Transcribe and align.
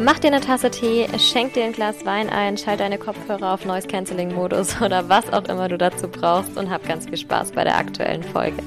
Mach 0.00 0.18
dir 0.18 0.26
eine 0.26 0.40
Tasse 0.40 0.72
Tee, 0.72 1.06
schenk 1.20 1.54
dir 1.54 1.64
ein 1.64 1.72
Glas 1.72 2.04
Wein 2.04 2.28
ein, 2.28 2.58
schalt 2.58 2.80
deine 2.80 2.98
Kopfhörer 2.98 3.54
auf 3.54 3.64
Noise 3.64 3.86
Cancelling 3.86 4.34
Modus 4.34 4.80
oder 4.82 5.08
was 5.08 5.32
auch 5.32 5.44
immer 5.44 5.68
du 5.68 5.78
dazu 5.78 6.08
brauchst 6.08 6.56
und 6.56 6.68
hab 6.68 6.84
ganz 6.84 7.06
viel 7.06 7.16
Spaß 7.16 7.52
bei 7.52 7.62
der 7.62 7.78
aktuellen 7.78 8.24
Folge. 8.24 8.60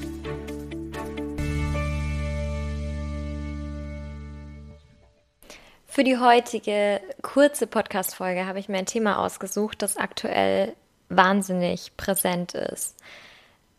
Für 5.86 6.06
die 6.06 6.18
heutige 6.18 7.02
kurze 7.22 7.68
Podcast-Folge 7.68 8.46
habe 8.46 8.60
ich 8.60 8.70
mir 8.70 8.78
ein 8.78 8.86
Thema 8.86 9.20
ausgesucht, 9.20 9.82
das 9.82 9.98
aktuell 9.98 10.76
wahnsinnig 11.10 11.98
präsent 11.98 12.54
ist. 12.54 12.96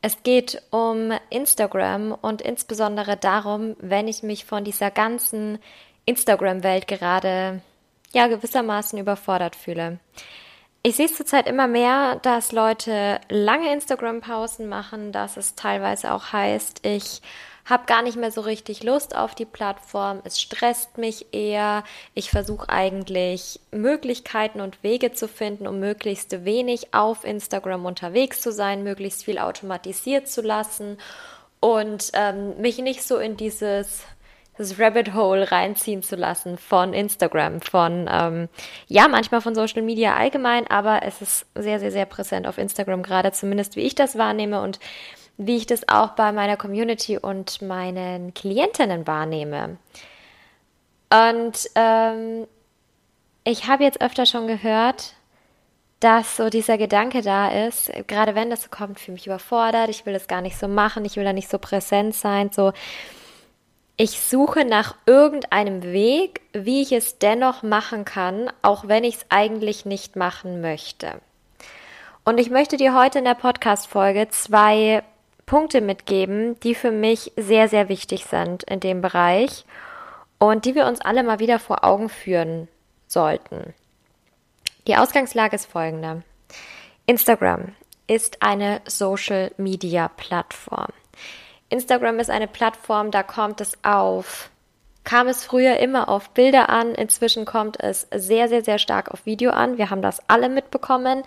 Es 0.00 0.22
geht 0.22 0.62
um 0.70 1.12
Instagram 1.30 2.12
und 2.12 2.42
insbesondere 2.42 3.16
darum, 3.16 3.74
wenn 3.80 4.06
ich 4.06 4.22
mich 4.22 4.44
von 4.44 4.62
dieser 4.62 4.90
ganzen 4.90 5.58
Instagram-Welt 6.08 6.88
gerade 6.88 7.60
ja 8.12 8.26
gewissermaßen 8.26 8.98
überfordert 8.98 9.54
fühle. 9.54 9.98
Ich 10.82 10.96
sehe 10.96 11.06
es 11.06 11.14
zurzeit 11.14 11.46
immer 11.46 11.66
mehr, 11.66 12.16
dass 12.22 12.52
Leute 12.52 13.20
lange 13.28 13.72
Instagram-Pausen 13.72 14.68
machen, 14.68 15.12
dass 15.12 15.36
es 15.36 15.54
teilweise 15.54 16.12
auch 16.12 16.32
heißt, 16.32 16.86
ich 16.86 17.20
habe 17.66 17.84
gar 17.84 18.00
nicht 18.00 18.16
mehr 18.16 18.30
so 18.30 18.40
richtig 18.40 18.82
Lust 18.82 19.14
auf 19.14 19.34
die 19.34 19.44
Plattform, 19.44 20.22
es 20.24 20.40
stresst 20.40 20.96
mich 20.96 21.34
eher, 21.34 21.84
ich 22.14 22.30
versuche 22.30 22.70
eigentlich 22.70 23.60
Möglichkeiten 23.70 24.62
und 24.62 24.82
Wege 24.82 25.12
zu 25.12 25.28
finden, 25.28 25.66
um 25.66 25.78
möglichst 25.78 26.46
wenig 26.46 26.94
auf 26.94 27.24
Instagram 27.24 27.84
unterwegs 27.84 28.40
zu 28.40 28.52
sein, 28.52 28.84
möglichst 28.84 29.24
viel 29.24 29.38
automatisiert 29.38 30.28
zu 30.28 30.40
lassen 30.40 30.96
und 31.60 32.10
ähm, 32.14 32.58
mich 32.60 32.78
nicht 32.78 33.02
so 33.02 33.18
in 33.18 33.36
dieses 33.36 34.04
das 34.58 34.78
Rabbit 34.78 35.14
Hole 35.14 35.50
reinziehen 35.50 36.02
zu 36.02 36.16
lassen 36.16 36.58
von 36.58 36.92
Instagram, 36.92 37.60
von, 37.60 38.08
ähm, 38.12 38.48
ja, 38.88 39.08
manchmal 39.08 39.40
von 39.40 39.54
Social 39.54 39.82
Media 39.82 40.16
allgemein, 40.16 40.66
aber 40.68 41.02
es 41.04 41.22
ist 41.22 41.46
sehr, 41.54 41.78
sehr, 41.78 41.92
sehr 41.92 42.06
präsent 42.06 42.46
auf 42.46 42.58
Instagram, 42.58 43.02
gerade 43.02 43.32
zumindest 43.32 43.76
wie 43.76 43.82
ich 43.82 43.94
das 43.94 44.18
wahrnehme 44.18 44.60
und 44.60 44.80
wie 45.36 45.56
ich 45.56 45.66
das 45.66 45.88
auch 45.88 46.10
bei 46.10 46.32
meiner 46.32 46.56
Community 46.56 47.16
und 47.16 47.62
meinen 47.62 48.34
Klientinnen 48.34 49.06
wahrnehme. 49.06 49.78
Und 51.10 51.70
ähm, 51.76 52.46
ich 53.44 53.68
habe 53.68 53.84
jetzt 53.84 54.00
öfter 54.00 54.26
schon 54.26 54.48
gehört, 54.48 55.14
dass 56.00 56.36
so 56.36 56.48
dieser 56.48 56.78
Gedanke 56.78 57.22
da 57.22 57.48
ist, 57.66 57.90
gerade 58.06 58.34
wenn 58.34 58.50
das 58.50 58.62
so 58.62 58.68
kommt, 58.70 59.00
fühle 59.00 59.14
mich 59.14 59.26
überfordert, 59.26 59.88
ich 59.88 60.06
will 60.06 60.12
das 60.12 60.28
gar 60.28 60.42
nicht 60.42 60.58
so 60.58 60.68
machen, 60.68 61.04
ich 61.04 61.16
will 61.16 61.24
da 61.24 61.32
nicht 61.32 61.48
so 61.48 61.58
präsent 61.58 62.14
sein, 62.14 62.50
so 62.52 62.72
ich 64.00 64.20
suche 64.20 64.64
nach 64.64 64.94
irgendeinem 65.06 65.82
Weg, 65.82 66.42
wie 66.52 66.82
ich 66.82 66.92
es 66.92 67.18
dennoch 67.18 67.64
machen 67.64 68.04
kann, 68.04 68.48
auch 68.62 68.86
wenn 68.86 69.02
ich 69.02 69.16
es 69.16 69.26
eigentlich 69.28 69.86
nicht 69.86 70.14
machen 70.14 70.60
möchte. 70.60 71.20
Und 72.24 72.38
ich 72.38 72.48
möchte 72.48 72.76
dir 72.76 72.96
heute 72.96 73.18
in 73.18 73.24
der 73.24 73.34
Podcast-Folge 73.34 74.28
zwei 74.28 75.02
Punkte 75.46 75.80
mitgeben, 75.80 76.60
die 76.60 76.76
für 76.76 76.92
mich 76.92 77.32
sehr, 77.36 77.68
sehr 77.68 77.88
wichtig 77.88 78.26
sind 78.26 78.62
in 78.62 78.78
dem 78.78 79.02
Bereich 79.02 79.64
und 80.38 80.64
die 80.64 80.76
wir 80.76 80.86
uns 80.86 81.00
alle 81.00 81.24
mal 81.24 81.40
wieder 81.40 81.58
vor 81.58 81.82
Augen 81.82 82.08
führen 82.08 82.68
sollten. 83.08 83.74
Die 84.86 84.96
Ausgangslage 84.96 85.56
ist 85.56 85.66
folgende. 85.66 86.22
Instagram 87.06 87.74
ist 88.06 88.42
eine 88.42 88.80
Social-Media-Plattform. 88.86 90.92
Instagram 91.70 92.18
ist 92.18 92.30
eine 92.30 92.48
Plattform, 92.48 93.10
da 93.10 93.22
kommt 93.22 93.60
es 93.60 93.72
auf. 93.82 94.50
Kam 95.04 95.26
es 95.26 95.42
früher 95.42 95.78
immer 95.78 96.10
auf 96.10 96.30
Bilder 96.30 96.68
an, 96.68 96.94
inzwischen 96.94 97.46
kommt 97.46 97.80
es 97.80 98.06
sehr, 98.14 98.46
sehr, 98.48 98.62
sehr 98.62 98.78
stark 98.78 99.10
auf 99.10 99.24
Video 99.24 99.52
an. 99.52 99.78
Wir 99.78 99.88
haben 99.88 100.02
das 100.02 100.20
alle 100.28 100.50
mitbekommen. 100.50 101.22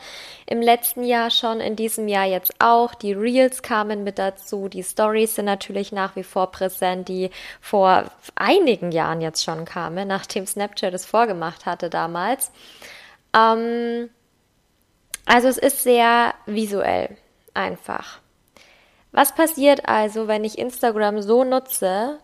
Im 0.45 0.61
letzten 0.61 1.03
Jahr 1.03 1.31
schon, 1.31 1.59
in 1.59 1.75
diesem 1.75 2.07
Jahr 2.07 2.25
jetzt 2.25 2.53
auch. 2.59 2.93
Die 2.93 3.13
Reels 3.13 3.63
kamen 3.63 4.03
mit 4.03 4.19
dazu. 4.19 4.67
Die 4.67 4.83
Stories 4.83 5.33
sind 5.33 5.45
natürlich 5.45 5.91
nach 5.91 6.15
wie 6.15 6.23
vor 6.23 6.51
präsent, 6.51 7.07
die 7.07 7.31
vor 7.59 8.11
einigen 8.35 8.91
Jahren 8.91 9.19
jetzt 9.19 9.43
schon 9.43 9.65
kamen, 9.65 10.07
nachdem 10.07 10.45
Snapchat 10.45 10.93
es 10.93 11.07
vorgemacht 11.07 11.65
hatte 11.65 11.89
damals. 11.89 12.51
Ähm, 13.35 14.11
also 15.25 15.47
es 15.47 15.57
ist 15.57 15.81
sehr 15.81 16.35
visuell 16.45 17.17
einfach. 17.55 18.19
Was 19.11 19.35
passiert 19.35 19.87
also, 19.87 20.27
wenn 20.27 20.43
ich 20.43 20.57
Instagram 20.57 21.21
so 21.21 21.43
nutze, 21.43 22.19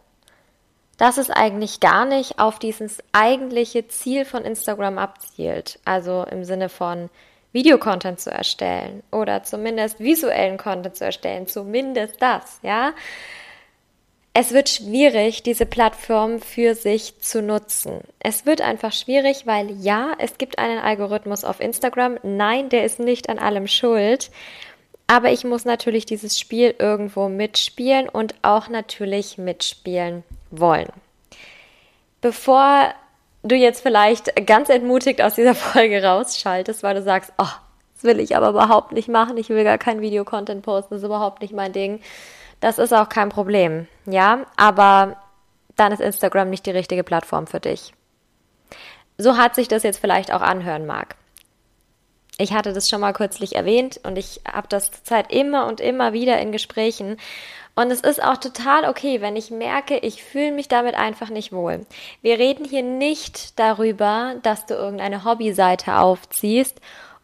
dass 0.97 1.17
es 1.17 1.29
eigentlich 1.29 1.79
gar 1.79 2.05
nicht 2.05 2.39
auf 2.39 2.59
dieses 2.59 2.99
eigentliche 3.11 3.87
Ziel 3.87 4.25
von 4.25 4.43
Instagram 4.43 4.97
abzielt? 4.97 5.79
Also 5.85 6.25
im 6.29 6.43
Sinne 6.43 6.69
von 6.69 7.09
Videocontent 7.51 8.19
zu 8.19 8.29
erstellen 8.29 9.03
oder 9.11 9.43
zumindest 9.43 9.99
visuellen 9.99 10.57
Content 10.57 10.95
zu 10.95 11.05
erstellen, 11.05 11.47
zumindest 11.47 12.21
das, 12.21 12.59
ja? 12.61 12.93
Es 14.39 14.51
wird 14.51 14.69
schwierig, 14.69 15.41
diese 15.41 15.65
Plattform 15.65 16.39
für 16.39 16.75
sich 16.75 17.19
zu 17.21 17.41
nutzen. 17.41 18.01
Es 18.19 18.45
wird 18.45 18.61
einfach 18.61 18.93
schwierig, 18.93 19.47
weil 19.47 19.71
ja, 19.71 20.11
es 20.19 20.37
gibt 20.37 20.59
einen 20.59 20.77
Algorithmus 20.77 21.43
auf 21.43 21.59
Instagram. 21.59 22.19
Nein, 22.21 22.69
der 22.69 22.85
ist 22.85 22.99
nicht 22.99 23.29
an 23.29 23.39
allem 23.39 23.65
schuld. 23.65 24.29
Aber 25.07 25.31
ich 25.31 25.45
muss 25.45 25.63
natürlich 25.63 26.05
dieses 26.05 26.37
Spiel 26.37 26.75
irgendwo 26.77 27.29
mitspielen 27.29 28.09
und 28.09 28.35
auch 28.41 28.67
natürlich 28.67 29.37
mitspielen 29.37 30.23
wollen. 30.51 30.91
Bevor 32.19 32.93
du 33.43 33.55
jetzt 33.55 33.81
vielleicht 33.81 34.45
ganz 34.45 34.69
entmutigt 34.69 35.21
aus 35.21 35.35
dieser 35.35 35.55
Folge 35.55 36.03
rausschaltest, 36.03 36.83
weil 36.83 36.95
du 36.95 37.01
sagst, 37.01 37.31
oh, 37.37 37.47
das 37.95 38.03
will 38.03 38.19
ich 38.19 38.35
aber 38.35 38.49
überhaupt 38.49 38.91
nicht 38.91 39.07
machen, 39.07 39.37
ich 39.37 39.49
will 39.49 39.63
gar 39.63 39.77
kein 39.77 40.01
Videocontent 40.01 40.61
posten, 40.61 40.93
das 40.93 41.01
ist 41.01 41.07
überhaupt 41.07 41.41
nicht 41.41 41.53
mein 41.53 41.73
Ding. 41.73 42.01
Das 42.59 42.79
ist 42.79 42.93
auch 42.93 43.07
kein 43.07 43.29
Problem, 43.29 43.87
ja, 44.05 44.45
aber 44.55 45.17
dann 45.75 45.91
ist 45.91 46.01
Instagram 46.01 46.49
nicht 46.49 46.65
die 46.65 46.71
richtige 46.71 47.03
Plattform 47.03 47.47
für 47.47 47.59
dich. 47.59 47.93
So 49.17 49.37
hat 49.37 49.55
sich 49.55 49.67
das 49.67 49.83
jetzt 49.83 49.99
vielleicht 49.99 50.33
auch 50.33 50.41
anhören 50.41 50.85
mag. 50.85 51.15
Ich 52.39 52.53
hatte 52.53 52.71
das 52.71 52.87
schon 52.87 53.01
mal 53.01 53.13
kürzlich 53.13 53.55
erwähnt 53.55 53.99
und 54.03 54.17
ich 54.17 54.41
habe 54.47 54.67
das 54.67 54.91
zurzeit 54.91 55.31
immer 55.31 55.65
und 55.65 55.81
immer 55.81 56.13
wieder 56.13 56.39
in 56.39 56.51
Gesprächen. 56.51 57.17
Und 57.73 57.91
es 57.91 58.01
ist 58.01 58.23
auch 58.23 58.37
total 58.37 58.85
okay, 58.89 59.21
wenn 59.21 59.35
ich 59.35 59.49
merke, 59.49 59.97
ich 59.97 60.23
fühle 60.23 60.51
mich 60.51 60.67
damit 60.67 60.95
einfach 60.95 61.29
nicht 61.29 61.51
wohl. 61.51 61.85
Wir 62.21 62.37
reden 62.37 62.65
hier 62.65 62.83
nicht 62.83 63.59
darüber, 63.59 64.35
dass 64.43 64.65
du 64.67 64.75
irgendeine 64.75 65.23
Hobbyseite 65.23 65.97
aufziehst 65.97 66.79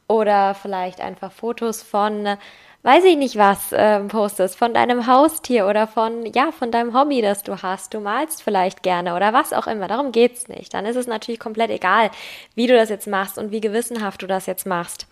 oder 0.08 0.56
vielleicht 0.56 1.00
einfach 1.00 1.32
Fotos 1.32 1.84
von 1.84 2.38
weiß 2.84 3.06
ich 3.06 3.18
nicht 3.18 3.38
was 3.38 3.72
äh, 3.72 4.00
postest, 4.02 4.58
von 4.58 4.74
deinem 4.74 5.08
Haustier 5.08 5.68
oder 5.68 5.88
von, 5.88 6.26
ja, 6.34 6.52
von 6.52 6.70
deinem 6.72 6.94
Hobby, 6.94 7.22
das 7.22 7.44
du 7.44 7.62
hast. 7.62 7.94
Du 7.94 8.00
malst 8.00 8.44
vielleicht 8.44 8.84
gerne 8.84 9.16
oder 9.16 9.34
was 9.34 9.54
auch 9.54 9.68
immer. 9.68 9.88
Darum 9.88 10.12
geht's 10.12 10.48
nicht. 10.50 10.74
Dann 10.74 10.86
ist 10.86 10.98
es 10.98 11.08
natürlich 11.08 11.40
komplett 11.40 11.72
egal, 11.72 12.12
wie 12.56 12.68
du 12.68 12.76
das 12.76 12.90
jetzt 12.90 13.08
machst 13.08 13.38
und 13.38 13.52
wie 13.52 13.62
gewissenhaft 13.62 14.22
du 14.22 14.28
das 14.28 14.46
jetzt 14.46 14.68
machst. 14.68 15.08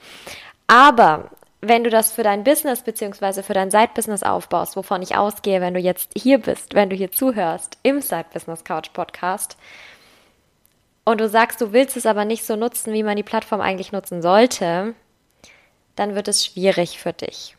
Aber 0.67 1.31
wenn 1.61 1.83
du 1.83 1.89
das 1.89 2.11
für 2.11 2.23
dein 2.23 2.43
Business 2.43 2.81
beziehungsweise 2.81 3.43
für 3.43 3.53
dein 3.53 3.71
Side-Business 3.71 4.23
aufbaust, 4.23 4.75
wovon 4.75 5.01
ich 5.01 5.15
ausgehe, 5.15 5.61
wenn 5.61 5.73
du 5.73 5.79
jetzt 5.79 6.11
hier 6.15 6.39
bist, 6.39 6.73
wenn 6.73 6.89
du 6.89 6.95
hier 6.95 7.11
zuhörst 7.11 7.77
im 7.83 8.01
Side-Business 8.01 8.63
Couch 8.63 8.91
Podcast, 8.93 9.57
und 11.03 11.19
du 11.19 11.27
sagst, 11.27 11.59
du 11.61 11.73
willst 11.73 11.97
es 11.97 12.05
aber 12.05 12.25
nicht 12.25 12.45
so 12.45 12.55
nutzen, 12.55 12.93
wie 12.93 13.03
man 13.03 13.15
die 13.15 13.23
Plattform 13.23 13.59
eigentlich 13.59 13.91
nutzen 13.91 14.21
sollte, 14.21 14.93
dann 15.95 16.15
wird 16.15 16.27
es 16.27 16.45
schwierig 16.45 16.99
für 16.99 17.11
dich. 17.11 17.57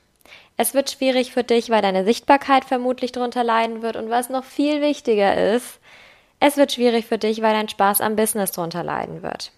Es 0.57 0.75
wird 0.75 0.91
schwierig 0.91 1.33
für 1.33 1.45
dich, 1.45 1.71
weil 1.71 1.83
deine 1.83 2.05
Sichtbarkeit 2.05 2.65
vermutlich 2.65 3.13
darunter 3.13 3.43
leiden 3.43 3.83
wird. 3.83 3.97
Und 3.97 4.11
was 4.11 4.29
noch 4.29 4.45
viel 4.45 4.81
wichtiger 4.81 5.55
ist, 5.55 5.81
es 6.41 6.57
wird 6.57 6.73
schwierig 6.73 7.07
für 7.07 7.19
dich, 7.19 7.41
weil 7.43 7.53
dein 7.53 7.69
Spaß 7.69 8.01
am 8.01 8.17
Business 8.17 8.53
darunter 8.53 8.83
leiden 8.83 9.23
wird. 9.23 9.53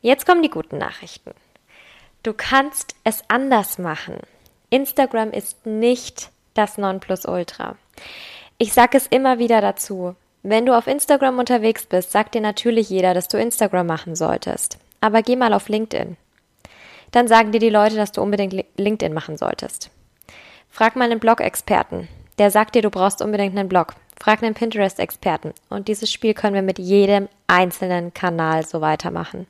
Jetzt 0.00 0.26
kommen 0.26 0.42
die 0.42 0.50
guten 0.50 0.78
Nachrichten. 0.78 1.30
Du 2.22 2.32
kannst 2.32 2.94
es 3.04 3.22
anders 3.28 3.78
machen. 3.78 4.18
Instagram 4.70 5.30
ist 5.30 5.66
nicht 5.66 6.30
das 6.54 6.78
Nonplusultra. 6.78 7.76
Ich 8.58 8.72
sage 8.72 8.96
es 8.96 9.06
immer 9.06 9.38
wieder 9.38 9.60
dazu. 9.60 10.16
Wenn 10.42 10.66
du 10.66 10.76
auf 10.76 10.86
Instagram 10.86 11.38
unterwegs 11.38 11.86
bist, 11.86 12.12
sagt 12.12 12.34
dir 12.34 12.40
natürlich 12.40 12.90
jeder, 12.90 13.14
dass 13.14 13.28
du 13.28 13.38
Instagram 13.38 13.86
machen 13.86 14.14
solltest. 14.16 14.78
Aber 15.00 15.22
geh 15.22 15.36
mal 15.36 15.54
auf 15.54 15.68
LinkedIn. 15.68 16.16
Dann 17.12 17.28
sagen 17.28 17.52
dir 17.52 17.60
die 17.60 17.70
Leute, 17.70 17.96
dass 17.96 18.12
du 18.12 18.20
unbedingt 18.20 18.64
LinkedIn 18.76 19.14
machen 19.14 19.36
solltest. 19.36 19.90
Frag 20.74 20.96
mal 20.96 21.04
einen 21.04 21.20
Blog-Experten. 21.20 22.08
Der 22.38 22.50
sagt 22.50 22.74
dir, 22.74 22.82
du 22.82 22.90
brauchst 22.90 23.22
unbedingt 23.22 23.56
einen 23.56 23.68
Blog. 23.68 23.94
Frag 24.20 24.42
einen 24.42 24.54
Pinterest-Experten. 24.54 25.54
Und 25.68 25.86
dieses 25.86 26.10
Spiel 26.10 26.34
können 26.34 26.56
wir 26.56 26.62
mit 26.62 26.80
jedem 26.80 27.28
einzelnen 27.46 28.12
Kanal 28.12 28.66
so 28.66 28.80
weitermachen. 28.80 29.46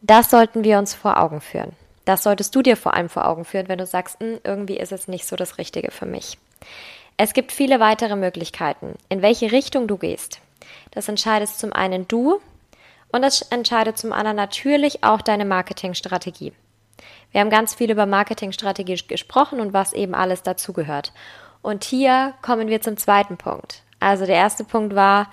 Das 0.00 0.30
sollten 0.30 0.64
wir 0.64 0.78
uns 0.78 0.94
vor 0.94 1.20
Augen 1.20 1.42
führen. 1.42 1.72
Das 2.06 2.22
solltest 2.22 2.54
du 2.54 2.62
dir 2.62 2.78
vor 2.78 2.94
allem 2.94 3.10
vor 3.10 3.28
Augen 3.28 3.44
führen, 3.44 3.68
wenn 3.68 3.76
du 3.76 3.84
sagst, 3.84 4.18
hm, 4.18 4.38
irgendwie 4.44 4.78
ist 4.78 4.92
es 4.92 5.08
nicht 5.08 5.26
so 5.26 5.36
das 5.36 5.58
Richtige 5.58 5.90
für 5.90 6.06
mich. 6.06 6.38
Es 7.18 7.34
gibt 7.34 7.52
viele 7.52 7.78
weitere 7.78 8.16
Möglichkeiten, 8.16 8.94
in 9.10 9.20
welche 9.20 9.52
Richtung 9.52 9.88
du 9.88 9.98
gehst. 9.98 10.40
Das 10.92 11.06
entscheidest 11.06 11.58
zum 11.58 11.74
einen 11.74 12.08
du 12.08 12.40
und 13.12 13.20
das 13.20 13.42
entscheidet 13.42 13.98
zum 13.98 14.14
anderen 14.14 14.38
natürlich 14.38 15.04
auch 15.04 15.20
deine 15.20 15.44
Marketingstrategie. 15.44 16.54
Wir 17.32 17.40
haben 17.40 17.50
ganz 17.50 17.74
viel 17.74 17.90
über 17.90 18.06
Marketingstrategie 18.06 18.96
gesprochen 19.06 19.60
und 19.60 19.72
was 19.72 19.92
eben 19.92 20.14
alles 20.14 20.42
dazugehört. 20.42 21.12
Und 21.62 21.84
hier 21.84 22.34
kommen 22.42 22.68
wir 22.68 22.80
zum 22.80 22.96
zweiten 22.96 23.36
Punkt. 23.36 23.82
Also 24.00 24.26
der 24.26 24.36
erste 24.36 24.64
Punkt 24.64 24.94
war, 24.94 25.28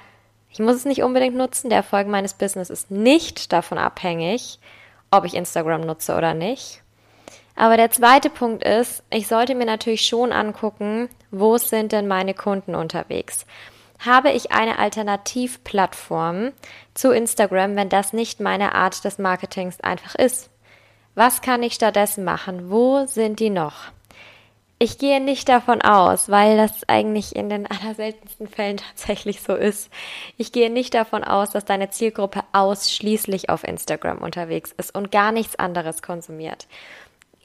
ich 0.49 0.59
muss 0.59 0.75
es 0.75 0.85
nicht 0.85 1.03
unbedingt 1.03 1.35
nutzen. 1.35 1.69
Der 1.69 1.77
Erfolg 1.77 2.07
meines 2.07 2.33
Business 2.33 2.69
ist 2.69 2.91
nicht 2.91 3.51
davon 3.51 3.77
abhängig, 3.77 4.59
ob 5.11 5.25
ich 5.25 5.35
Instagram 5.35 5.81
nutze 5.81 6.15
oder 6.15 6.33
nicht. 6.33 6.81
Aber 7.55 7.77
der 7.77 7.91
zweite 7.91 8.29
Punkt 8.29 8.63
ist, 8.63 9.03
ich 9.09 9.27
sollte 9.27 9.55
mir 9.55 9.65
natürlich 9.65 10.07
schon 10.07 10.31
angucken, 10.31 11.09
wo 11.31 11.57
sind 11.57 11.91
denn 11.91 12.07
meine 12.07 12.33
Kunden 12.33 12.75
unterwegs? 12.75 13.45
Habe 13.99 14.31
ich 14.31 14.51
eine 14.51 14.79
Alternativplattform 14.79 16.51
zu 16.93 17.11
Instagram, 17.11 17.75
wenn 17.75 17.89
das 17.89 18.11
nicht 18.11 18.39
meine 18.39 18.75
Art 18.75 19.05
des 19.05 19.17
Marketings 19.17 19.79
einfach 19.81 20.15
ist? 20.15 20.49
Was 21.15 21.41
kann 21.41 21.61
ich 21.63 21.73
stattdessen 21.73 22.23
machen? 22.23 22.71
Wo 22.71 23.05
sind 23.05 23.39
die 23.39 23.49
noch? 23.49 23.91
Ich 24.79 24.97
gehe 24.97 25.21
nicht 25.21 25.47
davon 25.47 25.81
aus, 25.81 26.29
weil 26.29 26.57
das 26.57 26.87
eigentlich 26.89 27.35
in 27.35 27.49
den 27.49 27.67
allerseltensten 27.71 28.47
Fällen 28.47 28.77
tatsächlich 28.77 29.41
so 29.41 29.55
ist. 29.55 29.89
Ich 30.37 30.51
gehe 30.51 30.69
nicht 30.69 30.93
davon 30.93 31.23
aus, 31.23 31.51
dass 31.51 31.65
deine 31.65 31.89
Zielgruppe 31.89 32.41
ausschließlich 32.51 33.49
auf 33.49 33.63
Instagram 33.63 34.17
unterwegs 34.17 34.73
ist 34.77 34.93
und 34.95 35.11
gar 35.11 35.31
nichts 35.31 35.55
anderes 35.57 36.01
konsumiert. 36.01 36.67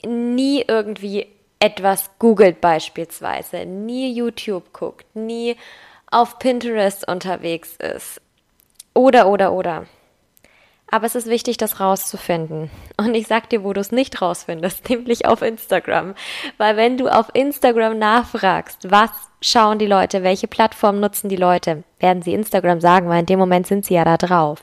Nie 0.05 0.64
irgendwie 0.67 1.26
etwas 1.61 2.11
googelt 2.19 2.61
beispielsweise, 2.61 3.67
nie 3.67 4.12
YouTube 4.12 4.73
guckt, 4.73 5.14
nie 5.14 5.56
auf 6.11 6.38
Pinterest 6.38 7.06
unterwegs 7.06 7.76
ist. 7.76 8.21
Oder, 8.94 9.29
oder, 9.29 9.53
oder. 9.53 9.87
Aber 10.90 11.06
es 11.06 11.14
ist 11.14 11.26
wichtig, 11.26 11.58
das 11.58 11.81
rauszufinden. 11.81 12.70
Und 12.96 13.14
ich 13.14 13.26
sag 13.26 13.50
dir, 13.50 13.62
wo 13.62 13.73
du 13.73 13.81
es 13.81 13.93
nicht 13.93 14.23
rausfindest, 14.23 14.88
nämlich 14.88 15.26
auf 15.26 15.43
Instagram. 15.43 16.14
Weil 16.56 16.76
wenn 16.76 16.96
du 16.96 17.08
auf 17.08 17.26
Instagram 17.35 17.99
nachfragst, 17.99 18.90
was 18.90 19.11
schauen 19.40 19.79
die 19.79 19.87
Leute, 19.87 20.23
welche 20.23 20.49
Plattform 20.49 20.99
nutzen 20.99 21.29
die 21.29 21.37
Leute, 21.37 21.85
werden 22.00 22.23
sie 22.23 22.32
Instagram 22.32 22.81
sagen, 22.81 23.08
weil 23.08 23.20
in 23.20 23.26
dem 23.26 23.38
Moment 23.38 23.67
sind 23.67 23.85
sie 23.85 23.94
ja 23.94 24.05
da 24.05 24.17
drauf. 24.17 24.62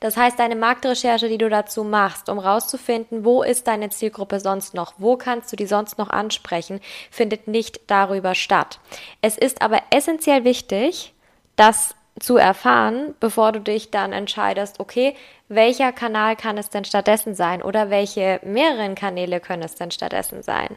Das 0.00 0.16
heißt, 0.16 0.38
deine 0.38 0.56
Marktrecherche, 0.56 1.28
die 1.28 1.38
du 1.38 1.48
dazu 1.48 1.84
machst, 1.84 2.28
um 2.28 2.38
rauszufinden, 2.38 3.24
wo 3.24 3.42
ist 3.42 3.66
deine 3.66 3.88
Zielgruppe 3.88 4.40
sonst 4.40 4.74
noch, 4.74 4.94
wo 4.98 5.16
kannst 5.16 5.50
du 5.52 5.56
die 5.56 5.66
sonst 5.66 5.98
noch 5.98 6.10
ansprechen, 6.10 6.80
findet 7.10 7.48
nicht 7.48 7.80
darüber 7.88 8.34
statt. 8.34 8.78
Es 9.22 9.38
ist 9.38 9.62
aber 9.62 9.80
essentiell 9.90 10.44
wichtig, 10.44 11.14
dass 11.56 11.94
zu 12.20 12.36
erfahren, 12.36 13.14
bevor 13.20 13.52
du 13.52 13.60
dich 13.60 13.90
dann 13.90 14.12
entscheidest, 14.12 14.80
okay, 14.80 15.14
welcher 15.48 15.92
Kanal 15.92 16.36
kann 16.36 16.58
es 16.58 16.70
denn 16.70 16.84
stattdessen 16.84 17.34
sein 17.34 17.62
oder 17.62 17.90
welche 17.90 18.40
mehreren 18.44 18.94
Kanäle 18.94 19.40
können 19.40 19.62
es 19.62 19.74
denn 19.74 19.90
stattdessen 19.90 20.42
sein. 20.42 20.76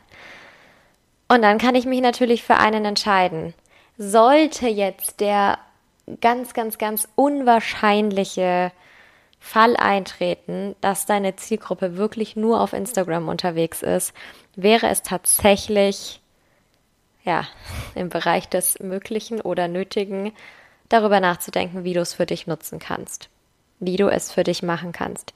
Und 1.28 1.42
dann 1.42 1.58
kann 1.58 1.76
ich 1.76 1.86
mich 1.86 2.02
natürlich 2.02 2.44
für 2.44 2.58
einen 2.58 2.86
entscheiden. 2.86 3.54
Sollte 3.98 4.68
jetzt 4.68 5.20
der 5.20 5.58
ganz, 6.22 6.54
ganz, 6.54 6.78
ganz 6.78 7.08
unwahrscheinliche 7.16 8.72
Fall 9.40 9.78
eintreten, 9.78 10.76
dass 10.82 11.06
deine 11.06 11.36
Zielgruppe 11.36 11.98
wirklich 11.98 12.36
nur 12.36 12.62
auf 12.62 12.74
Instagram 12.74 13.28
unterwegs 13.28 13.82
ist, 13.82 14.14
wäre 14.56 14.88
es 14.88 15.04
tatsächlich 15.04 16.20
ja, 17.24 17.46
im 17.96 18.10
Bereich 18.10 18.48
des 18.50 18.80
Möglichen 18.80 19.42
oder 19.42 19.68
Nötigen 19.68 20.32
darüber 20.90 21.20
nachzudenken, 21.20 21.84
wie 21.84 21.94
du 21.94 22.02
es 22.02 22.14
für 22.14 22.26
dich 22.26 22.48
nutzen 22.48 22.80
kannst, 22.80 23.30
wie 23.80 23.98
du 23.98 24.08
es 24.08 24.32
für 24.32 24.44
dich 24.44 24.64
machen 24.64 24.92
kannst. 24.92 25.34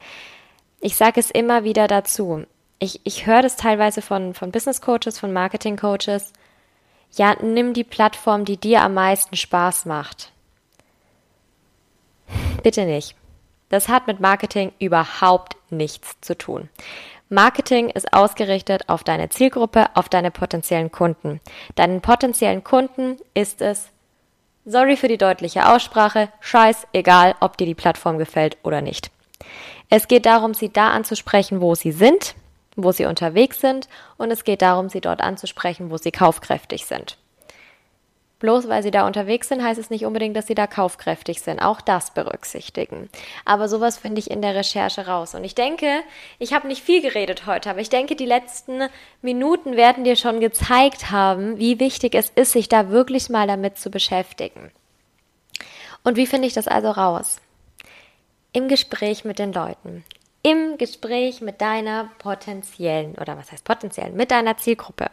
Ich 0.79 0.95
sage 0.95 1.19
es 1.19 1.31
immer 1.31 1.63
wieder 1.63 1.87
dazu. 1.87 2.45
Ich, 2.79 3.01
ich 3.03 3.25
höre 3.25 3.41
das 3.41 3.57
teilweise 3.57 4.01
von, 4.01 4.33
von 4.33 4.51
Business 4.51 4.81
Coaches, 4.81 5.19
von 5.19 5.33
Marketing 5.33 5.75
Coaches. 5.75 6.31
Ja, 7.11 7.35
nimm 7.41 7.73
die 7.73 7.83
Plattform, 7.83 8.45
die 8.45 8.57
dir 8.57 8.81
am 8.81 8.93
meisten 8.93 9.35
Spaß 9.35 9.85
macht. 9.85 10.31
Bitte 12.63 12.85
nicht. 12.85 13.15
Das 13.69 13.87
hat 13.87 14.07
mit 14.07 14.19
Marketing 14.19 14.71
überhaupt 14.79 15.55
nichts 15.69 16.15
zu 16.21 16.37
tun. 16.37 16.69
Marketing 17.29 17.89
ist 17.89 18.11
ausgerichtet 18.11 18.89
auf 18.89 19.03
deine 19.03 19.29
Zielgruppe, 19.29 19.87
auf 19.93 20.09
deine 20.09 20.31
potenziellen 20.31 20.91
Kunden. 20.91 21.39
Deinen 21.75 22.01
potenziellen 22.01 22.63
Kunden 22.63 23.17
ist 23.35 23.61
es, 23.61 23.89
Sorry 24.71 24.98
für 24.98 25.07
die 25.07 25.18
deutliche 25.18 25.68
Aussprache, 25.68 26.30
scheiß 26.42 26.86
egal, 26.94 27.33
ob 27.39 27.57
dir 27.57 27.66
die 27.66 27.74
Plattform 27.74 28.19
gefällt 28.19 28.56
oder 28.62 28.81
nicht. 28.81 29.10
Es 29.89 30.07
geht 30.07 30.27
darum, 30.27 30.54
sie 30.54 30.71
da 30.71 30.92
anzusprechen, 30.92 31.59
wo 31.59 31.73
sie 31.73 31.92
sind, 31.92 32.35
wo 32.76 32.92
sie 32.92 33.06
unterwegs 33.06 33.59
sind 33.61 33.90
und 34.18 34.30
es 34.30 34.44
geht 34.44 34.61
darum, 34.61 34.88
sie 34.88 35.02
dort 35.02 35.21
anzusprechen, 35.21 35.90
wo 35.90 35.97
sie 35.97 36.11
kaufkräftig 36.11 36.85
sind. 36.85 37.18
Bloß 38.39 38.69
weil 38.69 38.83
sie 38.83 38.91
da 38.91 39.05
unterwegs 39.05 39.49
sind, 39.49 39.63
heißt 39.63 39.79
es 39.79 39.89
nicht 39.89 40.05
unbedingt, 40.05 40.35
dass 40.35 40.47
sie 40.47 40.55
da 40.55 40.65
kaufkräftig 40.65 41.41
sind. 41.41 41.59
Auch 41.59 41.81
das 41.81 42.11
berücksichtigen. 42.11 43.09
Aber 43.43 43.67
sowas 43.67 43.97
finde 43.97 44.19
ich 44.19 44.31
in 44.31 44.41
der 44.41 44.55
Recherche 44.55 45.07
raus. 45.07 45.35
Und 45.35 45.43
ich 45.43 45.55
denke, 45.55 46.01
ich 46.39 46.53
habe 46.53 46.67
nicht 46.67 46.81
viel 46.81 47.01
geredet 47.01 47.45
heute, 47.45 47.69
aber 47.69 47.81
ich 47.81 47.89
denke, 47.89 48.15
die 48.15 48.25
letzten 48.25 48.83
Minuten 49.21 49.75
werden 49.75 50.05
dir 50.05 50.15
schon 50.15 50.39
gezeigt 50.39 51.11
haben, 51.11 51.59
wie 51.59 51.79
wichtig 51.79 52.15
es 52.15 52.29
ist, 52.29 52.53
sich 52.53 52.69
da 52.69 52.89
wirklich 52.89 53.29
mal 53.29 53.47
damit 53.47 53.77
zu 53.77 53.91
beschäftigen. 53.91 54.71
Und 56.03 56.15
wie 56.15 56.27
finde 56.27 56.47
ich 56.47 56.53
das 56.53 56.67
also 56.67 56.91
raus? 56.91 57.41
Im 58.53 58.69
Gespräch 58.69 59.25
mit 59.25 59.37
den 59.37 59.51
Leuten 59.51 60.05
im 60.41 60.77
Gespräch 60.77 61.41
mit 61.41 61.59
deiner 61.59 62.09
potenziellen 62.17 63.15
oder 63.15 63.37
was 63.37 63.51
heißt 63.51 63.65
potenziellen, 63.65 64.15
mit 64.15 64.31
deiner 64.31 64.55
Zielgruppe, 64.55 65.07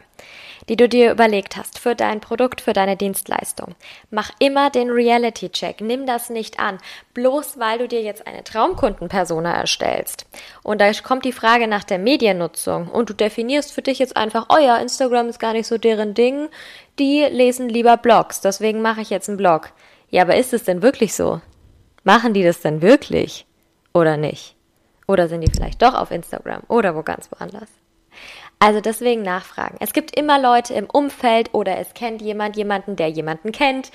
die 0.69 0.77
du 0.77 0.87
dir 0.87 1.11
überlegt 1.11 1.57
hast 1.57 1.79
für 1.79 1.95
dein 1.95 2.21
Produkt, 2.21 2.61
für 2.61 2.71
deine 2.71 2.95
Dienstleistung. 2.95 3.75
Mach 4.09 4.31
immer 4.39 4.69
den 4.69 4.89
Reality-Check. 4.89 5.81
Nimm 5.81 6.05
das 6.05 6.29
nicht 6.29 6.59
an, 6.59 6.77
bloß 7.13 7.59
weil 7.59 7.79
du 7.79 7.87
dir 7.89 8.01
jetzt 8.01 8.25
eine 8.25 8.43
Traumkundenpersona 8.43 9.53
erstellst. 9.53 10.25
Und 10.63 10.79
da 10.79 10.91
kommt 10.93 11.25
die 11.25 11.33
Frage 11.33 11.67
nach 11.67 11.83
der 11.83 11.99
Mediennutzung 11.99 12.87
und 12.87 13.09
du 13.09 13.13
definierst 13.13 13.73
für 13.73 13.81
dich 13.81 13.99
jetzt 13.99 14.15
einfach, 14.15 14.47
oh 14.49 14.59
ja, 14.59 14.77
Instagram 14.77 15.27
ist 15.27 15.39
gar 15.39 15.53
nicht 15.53 15.67
so 15.67 15.77
deren 15.77 16.13
Ding, 16.13 16.47
die 16.99 17.23
lesen 17.29 17.67
lieber 17.67 17.97
Blogs, 17.97 18.39
deswegen 18.41 18.81
mache 18.81 19.01
ich 19.01 19.09
jetzt 19.09 19.27
einen 19.27 19.37
Blog. 19.37 19.73
Ja, 20.09 20.21
aber 20.21 20.37
ist 20.37 20.53
es 20.53 20.63
denn 20.63 20.81
wirklich 20.81 21.13
so? 21.13 21.41
Machen 22.05 22.33
die 22.33 22.43
das 22.43 22.61
denn 22.61 22.81
wirklich 22.81 23.45
oder 23.93 24.15
nicht? 24.15 24.56
Oder 25.07 25.27
sind 25.27 25.41
die 25.41 25.51
vielleicht 25.51 25.81
doch 25.81 25.93
auf 25.93 26.11
Instagram 26.11 26.63
oder 26.67 26.95
wo 26.95 27.01
ganz 27.01 27.29
woanders? 27.31 27.69
Also 28.59 28.81
deswegen 28.81 29.21
nachfragen. 29.21 29.77
Es 29.79 29.93
gibt 29.93 30.17
immer 30.17 30.39
Leute 30.39 30.73
im 30.73 30.89
Umfeld 30.89 31.53
oder 31.53 31.77
es 31.77 31.93
kennt 31.93 32.21
jemand 32.21 32.57
jemanden, 32.57 32.95
der 32.95 33.07
jemanden 33.09 33.51
kennt, 33.51 33.91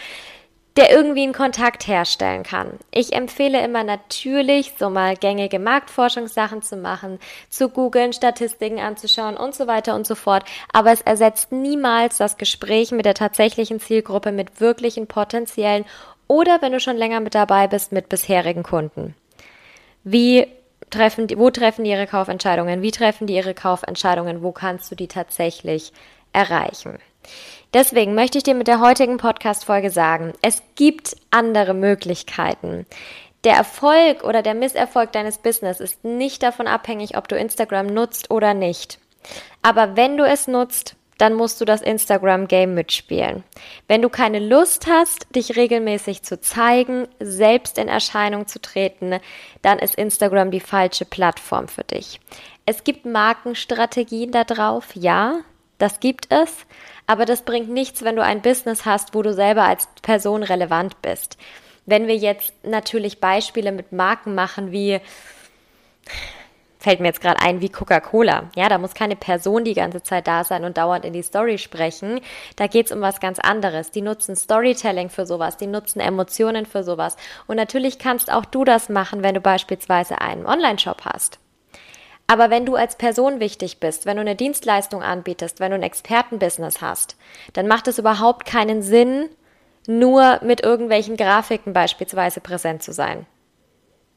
der 0.77 0.91
irgendwie 0.91 1.25
einen 1.25 1.35
Kontakt 1.35 1.87
herstellen 1.87 2.45
kann. 2.45 2.79
Ich 2.91 3.13
empfehle 3.13 3.63
immer 3.63 3.85
natürlich, 3.85 4.73
so 4.79 4.89
mal 4.89 5.17
gängige 5.17 5.59
Marktforschungssachen 5.59 6.63
zu 6.63 6.77
machen, 6.77 7.19
zu 7.51 7.69
googeln, 7.69 8.13
Statistiken 8.13 8.79
anzuschauen 8.79 9.37
und 9.37 9.55
so 9.55 9.67
weiter 9.67 9.95
und 9.95 10.07
so 10.07 10.15
fort. 10.15 10.45
Aber 10.73 10.93
es 10.93 11.03
ersetzt 11.03 11.53
niemals 11.53 12.17
das 12.17 12.39
Gespräch 12.39 12.91
mit 12.91 13.05
der 13.05 13.15
tatsächlichen 13.15 13.81
Zielgruppe, 13.81 14.33
mit 14.33 14.61
wirklichen 14.61 15.07
potenziellen 15.07 15.85
oder 16.27 16.63
wenn 16.63 16.73
du 16.73 16.81
schon 16.81 16.97
länger 16.97 17.21
mit 17.21 17.35
dabei 17.35 17.67
bist, 17.67 17.93
mit 17.93 18.09
bisherigen 18.09 18.63
Kunden. 18.63 19.15
Wie 20.05 20.47
treffen 20.93 21.27
die, 21.27 21.37
wo 21.37 21.51
treffen 21.51 21.85
die 21.85 21.91
ihre 21.91 22.07
Kaufentscheidungen? 22.07 22.83
Wie 22.83 22.93
treffen 22.93 23.27
die 23.27 23.35
ihre 23.35 23.55
Kaufentscheidungen? 23.55 24.43
Wo 24.43 24.53
kannst 24.53 24.91
du 24.93 24.95
die 24.95 25.09
tatsächlich 25.09 25.93
erreichen. 26.33 26.99
Deswegen 27.75 28.15
möchte 28.15 28.39
ich 28.39 28.45
dir 28.45 28.55
mit 28.55 28.69
der 28.69 28.81
heutigen 28.81 29.17
Podcast-Folge 29.17 29.91
sagen, 29.91 30.33
es 30.43 30.63
gibt 30.75 31.17
andere 31.31 31.75
Möglichkeiten. 31.75 32.87
Der 33.45 33.55
Erfolg 33.55 34.25
oder 34.25 34.43
der 34.43 34.55
Misserfolg 34.55 35.13
deines 35.13 35.39
Business 35.39 35.81
ist 35.81 36.05
nicht 36.05 36.43
davon 36.43 36.67
abhängig, 36.67 37.17
ob 37.17 37.29
du 37.29 37.37
Instagram 37.37 37.87
nutzt 37.87 38.31
oder 38.31 38.55
nicht. 38.55 38.99
Aber 39.63 39.97
wenn 39.97 40.17
du 40.17 40.25
es 40.25 40.49
nutzt, 40.49 40.97
dann 41.23 41.35
musst 41.35 41.61
du 41.61 41.65
das 41.65 41.83
Instagram-Game 41.83 42.75
mitspielen. 42.75 43.45
Wenn 43.87 44.03
du 44.03 44.09
keine 44.09 44.41
Lust 44.41 44.89
hast, 44.89 45.33
dich 45.37 45.55
regelmäßig 45.55 46.25
zu 46.25 46.41
zeigen, 46.41 47.07
selbst 47.21 47.79
in 47.79 47.87
Erscheinung 47.87 48.49
zu 48.49 48.61
treten, 48.61 49.21
dann 49.63 49.79
ist 49.79 49.95
Instagram 49.95 50.51
die 50.51 50.59
falsche 50.59 51.05
Plattform 51.05 51.69
für 51.69 51.85
dich. 51.85 52.19
Es 52.67 52.83
gibt 52.83 53.07
Markenstrategien 53.07 54.33
da 54.33 54.43
drauf, 54.43 54.89
ja, 54.95 55.39
das 55.79 56.01
gibt 56.01 56.27
es, 56.31 56.51
aber 57.07 57.25
das 57.25 57.43
bringt 57.43 57.69
nichts, 57.69 58.03
wenn 58.03 58.17
du 58.17 58.25
ein 58.25 58.43
Business 58.43 58.85
hast, 58.85 59.15
wo 59.15 59.23
du 59.23 59.33
selber 59.33 59.63
als 59.63 59.87
Person 60.03 60.43
relevant 60.43 61.01
bist. 61.03 61.39
Wenn 61.87 62.09
wir 62.09 62.17
jetzt 62.17 62.53
natürlich 62.65 63.21
Beispiele 63.21 63.71
mit 63.71 63.93
Marken 63.93 64.35
machen 64.35 64.73
wie 64.73 65.01
fällt 66.83 67.01
mir 67.01 67.09
jetzt 67.09 67.21
gerade 67.21 67.41
ein, 67.41 67.61
wie 67.61 67.69
Coca-Cola. 67.69 68.51
Ja, 68.57 68.69
da 68.69 68.79
muss 68.79 68.95
keine 68.95 69.17
Person 69.17 69.65
die 69.65 69.75
ganze 69.75 70.03
Zeit 70.03 70.27
da 70.27 70.43
sein 70.45 70.65
und 70.65 70.77
dauernd 70.77 71.05
in 71.05 71.13
die 71.13 71.23
Story 71.23 71.59
sprechen. 71.59 72.21
Da 72.57 72.67
geht's 72.67 72.93
um 72.93 73.01
was 73.01 73.21
ganz 73.21 73.39
anderes. 73.39 73.93
Die 73.93 74.03
nutzen 74.03 74.35
Storytelling 74.35 75.09
für 75.09 75.25
sowas, 75.25 75.57
die 75.57 75.69
nutzen 75.69 76.01
Emotionen 76.01 76.67
für 76.67 76.83
sowas. 76.83 77.17
Und 77.47 77.57
natürlich 77.57 77.99
kannst 77.99 78.33
auch 78.33 78.45
du 78.45 78.65
das 78.65 78.89
machen, 78.89 79.23
wenn 79.23 79.35
du 79.35 79.41
beispielsweise 79.41 80.21
einen 80.21 80.45
Online-Shop 80.45 81.03
hast. 81.05 81.39
Aber 82.27 82.51
wenn 82.51 82.67
du 82.67 82.77
als 82.77 82.97
Person 82.97 83.41
wichtig 83.41 83.79
bist, 83.79 84.07
wenn 84.07 84.17
du 84.17 84.23
eine 84.23 84.37
Dienstleistung 84.37 85.03
anbietest, 85.03 85.61
wenn 85.61 85.71
du 85.71 85.77
ein 85.77 85.83
Expertenbusiness 85.83 86.81
hast, 86.81 87.17
dann 87.53 87.69
macht 87.69 87.89
es 87.89 87.99
überhaupt 87.99 88.47
keinen 88.47 88.83
Sinn, 88.83 89.29
nur 89.87 90.41
mit 90.43 90.63
irgendwelchen 90.63 91.17
Grafiken 91.17 91.73
beispielsweise 91.73 92.41
präsent 92.41 92.83
zu 92.83 92.93
sein. 92.93 93.27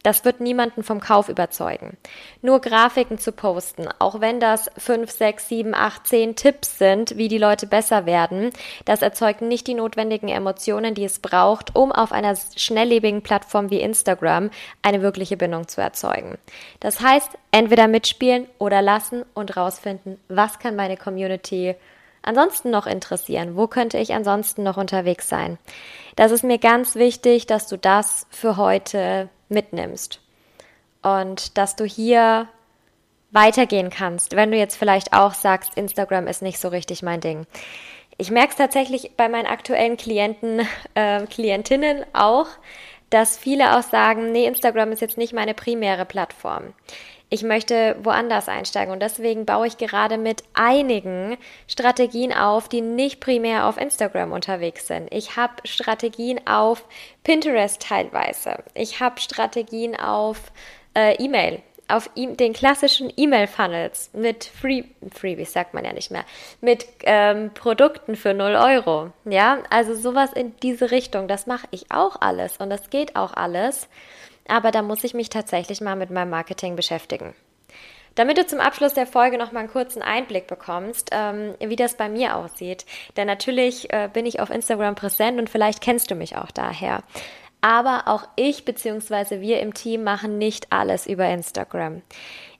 Das 0.06 0.24
wird 0.24 0.40
niemanden 0.40 0.84
vom 0.84 1.00
Kauf 1.00 1.30
überzeugen. 1.30 1.98
Nur 2.44 2.62
Grafiken 2.62 3.18
zu 3.18 3.32
posten, 3.32 3.88
auch 3.98 4.22
wenn 4.22 4.40
das 4.40 4.70
5, 4.78 5.10
6, 5.10 5.50
7, 5.50 5.74
8, 5.74 6.06
10 6.06 6.36
Tipps 6.36 6.78
sind, 6.78 7.18
wie 7.18 7.28
die 7.28 7.40
Leute 7.40 7.66
besser 7.66 8.06
werden, 8.06 8.52
das 8.86 9.02
erzeugt 9.02 9.42
nicht 9.42 9.66
die 9.66 9.74
notwendigen 9.74 10.28
Emotionen, 10.28 10.94
die 10.94 11.06
es 11.06 11.18
braucht, 11.18 11.76
um 11.76 11.92
auf 11.92 12.12
einer 12.12 12.36
schnelllebigen 12.36 13.24
Plattform 13.24 13.72
wie 13.72 13.82
Instagram 13.82 14.52
eine 14.84 15.02
wirkliche 15.02 15.38
Bindung 15.38 15.68
zu 15.68 15.82
erzeugen. 15.82 16.38
Das 16.82 17.02
heißt, 17.02 17.32
entweder 17.50 17.88
mitspielen 17.88 18.46
oder 18.60 18.84
lassen 18.84 19.26
und 19.34 19.58
rausfinden, 19.58 20.20
was 20.28 20.60
kann 20.60 20.76
meine 20.76 20.98
Community 20.98 21.74
ansonsten 22.25 22.70
noch 22.70 22.88
interessieren? 22.88 23.55
Wo 23.55 23.67
könnte 23.67 23.98
ich 23.98 24.13
ansonsten 24.13 24.63
noch 24.63 24.77
unterwegs 24.77 25.29
sein? 25.29 25.58
Das 26.15 26.32
ist 26.32 26.44
mir 26.44 26.58
ganz 26.58 26.96
wichtig, 26.96 27.46
dass 27.46 27.67
du 27.67 27.77
das 27.77 28.27
für 28.29 28.58
heute 28.58 29.29
mitnimmst. 29.50 30.22
Und 31.01 31.58
dass 31.58 31.75
du 31.75 31.86
hier 31.86 32.48
weitergehen 33.32 33.89
kannst, 33.89 34.36
wenn 34.36 34.51
du 34.51 34.58
jetzt 34.58 34.75
vielleicht 34.75 35.13
auch 35.13 35.34
sagst, 35.34 35.75
Instagram 35.75 36.27
ist 36.27 36.41
nicht 36.41 36.60
so 36.60 36.70
richtig 36.70 37.03
mein 37.03 37.22
Ding. 37.22 37.46
Ich 38.17 38.32
merke 38.32 38.51
es 38.51 38.55
tatsächlich 38.55 39.12
bei 39.17 39.27
meinen 39.27 39.46
aktuellen 39.46 39.98
Klienten, 39.98 40.67
äh, 40.96 41.25
Klientinnen 41.27 42.05
auch, 42.13 42.48
dass 43.10 43.38
viele 43.38 43.77
auch 43.77 43.84
sagen, 43.84 44.32
nee, 44.32 44.46
Instagram 44.48 44.91
ist 44.91 45.01
jetzt 45.01 45.17
nicht 45.17 45.34
meine 45.34 45.53
primäre 45.53 46.05
Plattform 46.05 46.74
ich 47.29 47.44
möchte 47.44 47.96
woanders 48.03 48.48
einsteigen. 48.48 48.94
Und 48.94 49.01
deswegen 49.01 49.46
baue 49.46 49.67
ich 49.67 49.77
gerade 49.77 50.17
mit 50.17 50.44
einigen 50.53 51.38
Strategien 51.67 52.34
auf, 52.34 52.70
die 52.70 52.82
nicht 52.82 53.20
primär 53.20 53.67
auf 53.67 53.77
Instagram 53.77 54.32
unterwegs 54.32 54.88
sind. 54.88 55.12
Ich 55.12 55.36
habe 55.36 55.53
Strategien 55.65 56.39
auf 56.48 56.86
Pinterest 57.24 57.82
teilweise. 57.82 58.63
Ich 58.74 59.00
habe 59.00 59.20
Strategien 59.20 59.96
auf 60.00 60.51
äh, 60.96 61.15
E-Mail 61.15 61.62
auf 61.88 62.10
e 62.15 62.25
den 62.36 62.53
klassischen 62.53 63.12
E-Mail-Funnels 63.15 64.10
mit 64.13 64.46
Free 64.46 64.84
Freebies, 65.13 65.53
sagt 65.53 65.74
man 65.74 65.86
ja 65.86 65.94
nicht 65.94 66.12
mehr, 66.12 66.25
mit 66.62 66.86
ähm, 67.03 67.51
Produkten 67.53 68.15
für 68.15 68.34
0 68.34 68.55
Euro. 68.55 69.12
Ja, 69.25 69.60
also 69.70 69.94
sowas 69.94 70.34
in 70.34 70.55
diese 70.63 70.91
Richtung, 70.91 71.27
das 71.27 71.48
mache 71.48 71.67
ich 71.72 71.91
auch 71.91 72.17
alles 72.22 72.58
und 72.58 72.70
das 72.70 72.89
geht 72.89 73.15
auch 73.15 73.34
alles 73.34 73.88
aber 74.48 74.72
da 74.72 74.82
muss 74.82 75.04
ich 75.04 75.14
mich 75.14 75.30
tatsächlich 75.30 75.82
mal 75.82 75.96
mit 75.96 76.10
meinem 76.10 76.30
Marketing 76.30 76.75
beschäftigen. 76.75 77.34
Damit 78.16 78.38
du 78.38 78.46
zum 78.46 78.62
Abschluss 78.62 78.94
der 78.94 79.08
Folge 79.08 79.38
noch 79.38 79.52
mal 79.52 79.60
einen 79.60 79.70
kurzen 79.70 80.02
Einblick 80.02 80.48
bekommst, 80.48 81.10
ähm, 81.12 81.56
wie 81.60 81.75
das 81.75 81.96
bei 81.96 82.08
mir 82.08 82.38
aussieht. 82.38 82.86
Denn 83.18 83.28
natürlich 83.28 83.92
äh, 83.92 84.10
bin 84.12 84.25
ich 84.25 84.40
auf 84.40 84.50
Instagram 84.50 84.96
präsent 84.96 85.38
und 85.38 85.50
vielleicht 85.50 85.82
kennst 85.82 86.10
du 86.10 86.16
mich 86.16 86.38
auch 86.38 86.52
daher. 86.52 87.04
Aber 87.60 88.04
auch 88.06 88.28
ich 88.38 88.64
bzw. 88.64 89.42
wir 89.42 89.60
im 89.60 89.74
Team 89.74 90.04
machen 90.04 90.38
nicht 90.38 90.72
alles 90.72 91.08
über 91.08 91.28
Instagram. 91.28 92.04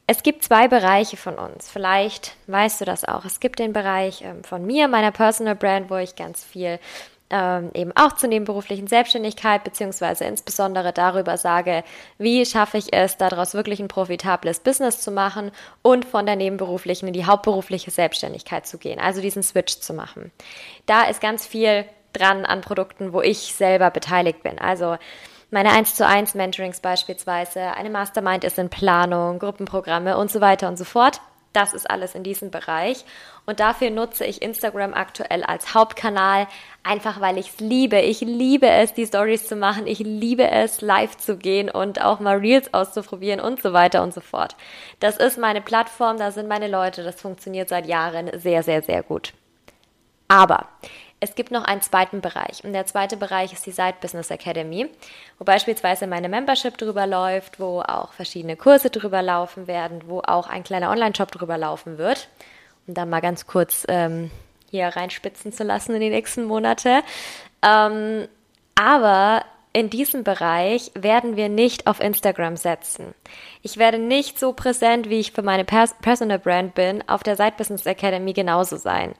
Es 0.08 0.24
gibt 0.24 0.44
zwei 0.44 0.68
Bereiche 0.68 1.18
von 1.18 1.36
uns. 1.36 1.72
Vielleicht 1.72 2.36
weißt 2.48 2.82
du 2.82 2.86
das 2.86 3.06
auch. 3.06 3.26
Es 3.26 3.40
gibt 3.40 3.60
den 3.60 3.74
Bereich 3.74 4.22
ähm, 4.24 4.44
von 4.44 4.66
mir, 4.66 4.88
meiner 4.88 5.12
Personal 5.12 5.56
Brand, 5.56 5.90
wo 5.90 5.96
ich 5.96 6.16
ganz 6.16 6.44
viel 6.44 6.80
ähm, 7.30 7.72
eben 7.74 7.92
auch 7.96 8.14
zur 8.14 8.30
nebenberuflichen 8.30 8.88
Selbstständigkeit, 8.88 9.64
beziehungsweise 9.64 10.26
insbesondere 10.26 10.94
darüber 10.94 11.38
sage, 11.38 11.84
wie 12.18 12.46
schaffe 12.46 12.78
ich 12.78 12.94
es, 12.94 13.18
daraus 13.18 13.54
wirklich 13.54 13.80
ein 13.80 13.88
profitables 13.88 14.60
Business 14.60 15.02
zu 15.02 15.12
machen 15.12 15.52
und 15.82 16.06
von 16.06 16.26
der 16.26 16.36
nebenberuflichen 16.36 17.08
in 17.08 17.14
die 17.14 17.26
hauptberufliche 17.26 17.90
Selbstständigkeit 17.90 18.68
zu 18.68 18.78
gehen, 18.78 19.00
also 19.00 19.22
diesen 19.22 19.44
Switch 19.44 19.80
zu 19.80 19.94
machen. 19.94 20.32
Da 20.86 21.04
ist 21.04 21.20
ganz 21.20 21.48
viel 21.48 21.86
dran 22.14 22.46
an 22.46 22.62
Produkten, 22.62 23.12
wo 23.12 23.22
ich 23.22 23.56
selber 23.56 23.90
beteiligt 23.90 24.44
bin. 24.44 24.60
Also 24.60 24.98
meine 25.52 25.72
1 25.72 25.96
zu 25.96 26.06
1 26.06 26.36
Mentorings 26.36 26.80
beispielsweise, 26.80 27.62
eine 27.76 27.90
Mastermind 27.90 28.44
ist 28.44 28.58
in 28.58 28.70
Planung, 28.70 29.40
Gruppenprogramme 29.40 30.18
und 30.18 30.32
so 30.32 30.42
weiter 30.42 30.68
und 30.68 30.78
so 30.78 30.86
fort. 30.86 31.22
Das 31.56 31.74
ist 31.74 31.90
alles 31.90 32.16
in 32.16 32.24
diesem 32.24 32.52
Bereich. 32.52 33.06
Und 33.46 33.60
dafür 33.60 33.90
nutze 33.90 34.26
ich 34.26 34.42
Instagram 34.42 34.94
aktuell 34.94 35.44
als 35.44 35.74
Hauptkanal, 35.74 36.48
einfach 36.84 37.22
weil 37.22 37.38
ich 37.38 37.50
es 37.50 37.60
liebe. 37.60 38.02
Ich 38.02 38.20
liebe 38.20 38.68
es, 38.68 38.94
die 38.94 39.06
Stories 39.06 39.48
zu 39.48 39.56
machen. 39.56 39.88
Ich 39.88 40.00
liebe 40.00 40.50
es, 40.50 40.82
live 40.82 41.16
zu 41.16 41.38
gehen 41.38 41.70
und 41.70 42.02
auch 42.02 42.20
mal 42.20 42.38
Reels 42.38 42.74
auszuprobieren 42.74 43.40
und 43.40 43.62
so 43.62 43.72
weiter 43.72 44.04
und 44.04 44.14
so 44.14 44.20
fort. 44.20 44.58
Das 45.00 45.16
ist 45.16 45.38
meine 45.38 45.62
Plattform, 45.62 46.18
da 46.18 46.32
sind 46.32 46.50
meine 46.50 46.68
Leute. 46.68 47.04
Das 47.04 47.22
funktioniert 47.22 47.70
seit 47.70 47.86
Jahren 47.86 48.30
sehr, 48.38 48.62
sehr, 48.62 48.82
sehr 48.82 49.02
gut. 49.02 49.34
Aber 50.28 50.68
es 51.26 51.36
gibt 51.36 51.52
noch 51.52 51.64
einen 51.64 51.82
zweiten 51.82 52.22
Bereich. 52.22 52.64
Und 52.64 52.74
der 52.74 52.86
zweite 52.86 53.18
Bereich 53.18 53.52
ist 53.52 53.66
die 53.66 53.72
Side 53.72 53.96
Business 54.00 54.30
Academy, 54.30 54.88
wo 55.40 55.44
beispielsweise 55.44 56.06
meine 56.06 56.30
Membership 56.30 56.78
drüber 56.78 57.08
läuft, 57.08 57.60
wo 57.60 57.82
auch 57.82 58.14
verschiedene 58.14 58.56
Kurse 58.56 58.92
drüber 58.92 59.22
laufen 59.22 59.68
werden, 59.68 60.04
wo 60.06 60.20
auch 60.20 60.48
ein 60.48 60.64
kleiner 60.64 60.92
Online-Shop 60.92 61.32
drüber 61.32 61.58
laufen 61.58 61.98
wird. 61.98 62.30
Um 62.88 62.94
da 62.94 63.06
mal 63.06 63.22
ganz 63.22 63.48
kurz 63.48 63.86
ähm, 63.90 64.30
hier 64.70 64.88
reinspitzen 64.88 65.52
zu 65.52 65.64
lassen 65.64 65.96
in 65.96 66.02
die 66.02 66.10
nächsten 66.10 66.46
Monate. 66.46 67.02
Ähm, 67.64 68.28
aber 68.76 69.44
in 69.74 69.90
diesem 69.90 70.24
Bereich 70.24 70.92
werden 70.94 71.36
wir 71.36 71.50
nicht 71.50 71.88
auf 71.88 72.00
Instagram 72.00 72.56
setzen. 72.56 73.16
Ich 73.64 73.78
werde 73.78 73.98
nicht 73.98 74.40
so 74.40 74.54
präsent, 74.54 75.10
wie 75.10 75.20
ich 75.20 75.32
für 75.32 75.42
meine 75.42 75.66
Personal 75.66 76.40
Brand 76.40 76.76
bin, 76.76 77.04
auf 77.10 77.24
der 77.24 77.36
Side 77.36 77.56
Business 77.58 77.86
Academy 77.88 78.34
genauso 78.34 78.78
sein 78.78 79.16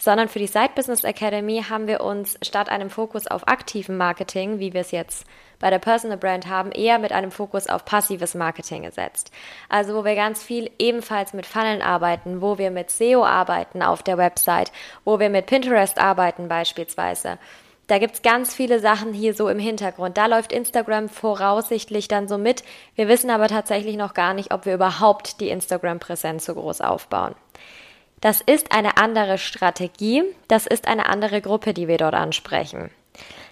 sondern 0.00 0.28
für 0.28 0.38
die 0.38 0.46
Side 0.46 0.70
Business 0.74 1.04
Academy 1.04 1.62
haben 1.68 1.86
wir 1.86 2.00
uns 2.00 2.38
statt 2.42 2.70
einem 2.70 2.90
Fokus 2.90 3.26
auf 3.26 3.46
aktiven 3.46 3.96
Marketing, 3.96 4.58
wie 4.58 4.72
wir 4.72 4.80
es 4.80 4.90
jetzt 4.90 5.26
bei 5.60 5.68
der 5.68 5.78
Personal 5.78 6.16
Brand 6.16 6.48
haben, 6.48 6.72
eher 6.72 6.98
mit 6.98 7.12
einem 7.12 7.30
Fokus 7.30 7.68
auf 7.68 7.84
passives 7.84 8.34
Marketing 8.34 8.82
gesetzt. 8.82 9.30
Also 9.68 9.94
wo 9.94 10.04
wir 10.04 10.14
ganz 10.14 10.42
viel 10.42 10.70
ebenfalls 10.78 11.34
mit 11.34 11.44
Funneln 11.44 11.82
arbeiten, 11.82 12.40
wo 12.40 12.56
wir 12.56 12.70
mit 12.70 12.90
SEO 12.90 13.24
arbeiten 13.24 13.82
auf 13.82 14.02
der 14.02 14.16
Website, 14.16 14.72
wo 15.04 15.20
wir 15.20 15.28
mit 15.28 15.46
Pinterest 15.46 15.98
arbeiten 15.98 16.48
beispielsweise. 16.48 17.38
Da 17.90 17.98
gibt's 17.98 18.22
ganz 18.22 18.54
viele 18.54 18.78
Sachen 18.78 19.12
hier 19.12 19.34
so 19.34 19.48
im 19.48 19.58
Hintergrund. 19.58 20.16
Da 20.16 20.26
läuft 20.26 20.52
Instagram 20.52 21.08
voraussichtlich 21.08 22.06
dann 22.06 22.28
so 22.28 22.38
mit. 22.38 22.62
Wir 22.94 23.08
wissen 23.08 23.30
aber 23.30 23.48
tatsächlich 23.48 23.96
noch 23.96 24.14
gar 24.14 24.32
nicht, 24.32 24.54
ob 24.54 24.64
wir 24.64 24.74
überhaupt 24.74 25.40
die 25.40 25.50
Instagram-Präsenz 25.50 26.46
so 26.46 26.54
groß 26.54 26.82
aufbauen. 26.82 27.34
Das 28.20 28.40
ist 28.40 28.72
eine 28.72 28.96
andere 28.98 29.38
Strategie, 29.38 30.22
das 30.48 30.66
ist 30.66 30.86
eine 30.86 31.08
andere 31.08 31.40
Gruppe, 31.40 31.72
die 31.72 31.88
wir 31.88 31.96
dort 31.96 32.14
ansprechen. 32.14 32.90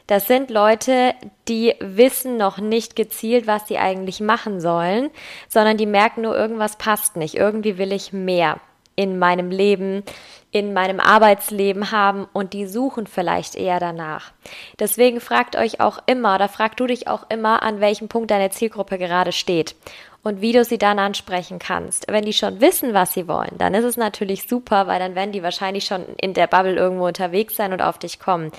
Das 0.06 0.26
sind 0.26 0.50
Leute, 0.50 1.14
die 1.48 1.74
wissen 1.80 2.38
noch 2.38 2.58
nicht 2.58 2.96
gezielt, 2.96 3.46
was 3.46 3.68
sie 3.68 3.76
eigentlich 3.76 4.20
machen 4.20 4.60
sollen, 4.60 5.10
sondern 5.48 5.76
die 5.76 5.86
merken 5.86 6.22
nur, 6.22 6.36
irgendwas 6.36 6.76
passt 6.76 7.16
nicht, 7.16 7.34
irgendwie 7.34 7.76
will 7.76 7.92
ich 7.92 8.12
mehr. 8.12 8.58
In 8.98 9.16
meinem 9.16 9.52
Leben, 9.52 10.02
in 10.50 10.72
meinem 10.72 10.98
Arbeitsleben 10.98 11.92
haben 11.92 12.26
und 12.32 12.52
die 12.52 12.66
suchen 12.66 13.06
vielleicht 13.06 13.54
eher 13.54 13.78
danach. 13.78 14.32
Deswegen 14.80 15.20
fragt 15.20 15.54
euch 15.54 15.80
auch 15.80 16.00
immer 16.06 16.34
oder 16.34 16.48
fragt 16.48 16.80
du 16.80 16.88
dich 16.88 17.06
auch 17.06 17.30
immer, 17.30 17.62
an 17.62 17.80
welchem 17.80 18.08
Punkt 18.08 18.32
deine 18.32 18.50
Zielgruppe 18.50 18.98
gerade 18.98 19.30
steht 19.30 19.76
und 20.24 20.40
wie 20.40 20.50
du 20.50 20.64
sie 20.64 20.78
dann 20.78 20.98
ansprechen 20.98 21.60
kannst. 21.60 22.06
Wenn 22.08 22.24
die 22.24 22.32
schon 22.32 22.60
wissen, 22.60 22.92
was 22.92 23.12
sie 23.12 23.28
wollen, 23.28 23.56
dann 23.56 23.72
ist 23.74 23.84
es 23.84 23.96
natürlich 23.96 24.48
super, 24.48 24.88
weil 24.88 24.98
dann 24.98 25.14
werden 25.14 25.30
die 25.30 25.44
wahrscheinlich 25.44 25.84
schon 25.84 26.04
in 26.20 26.34
der 26.34 26.48
Bubble 26.48 26.74
irgendwo 26.74 27.06
unterwegs 27.06 27.54
sein 27.54 27.72
und 27.72 27.80
auf 27.80 27.98
dich 27.98 28.18
kommen. 28.18 28.50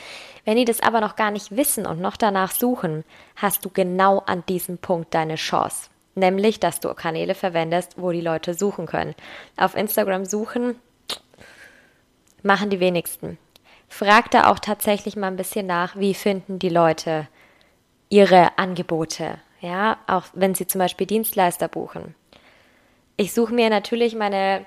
Wenn 0.45 0.55
die 0.55 0.63
das 0.63 0.81
aber 0.81 1.01
noch 1.01 1.17
gar 1.17 1.31
nicht 1.31 1.57
wissen 1.57 1.85
und 1.85 1.99
noch 1.99 2.15
danach 2.15 2.51
suchen, 2.51 3.03
hast 3.35 3.65
du 3.65 3.69
genau 3.69 4.23
an 4.25 4.45
diesem 4.47 4.77
Punkt 4.77 5.13
deine 5.13 5.35
Chance. 5.35 5.89
Nämlich, 6.19 6.59
dass 6.59 6.79
du 6.79 6.93
Kanäle 6.93 7.33
verwendest, 7.33 7.93
wo 7.97 8.11
die 8.11 8.21
Leute 8.21 8.53
suchen 8.53 8.85
können. 8.85 9.15
Auf 9.57 9.75
Instagram 9.75 10.25
suchen 10.25 10.75
machen 12.43 12.69
die 12.69 12.79
wenigsten. 12.79 13.37
Frag 13.87 14.31
da 14.31 14.49
auch 14.51 14.59
tatsächlich 14.59 15.15
mal 15.15 15.27
ein 15.27 15.35
bisschen 15.35 15.65
nach, 15.65 15.95
wie 15.97 16.13
finden 16.13 16.59
die 16.59 16.69
Leute 16.69 17.27
ihre 18.09 18.57
Angebote, 18.57 19.39
ja, 19.61 19.97
auch 20.07 20.25
wenn 20.33 20.55
sie 20.55 20.67
zum 20.67 20.79
Beispiel 20.79 21.07
Dienstleister 21.07 21.67
buchen. 21.67 22.15
Ich 23.17 23.33
suche 23.33 23.53
mir 23.53 23.69
natürlich 23.69 24.15
meine, 24.15 24.65